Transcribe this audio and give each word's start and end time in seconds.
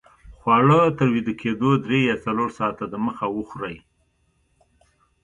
خواړه 0.39 0.79
تر 0.97 1.07
ویده 1.13 1.33
کېدو 1.41 1.69
درې 1.85 1.99
یا 2.09 2.15
څلور 2.25 2.49
ساته 2.59 2.83
دمخه 2.93 3.25
وخورئ 3.35 3.77